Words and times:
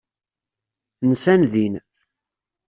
Nsan 1.09 1.41
din. 1.51 1.75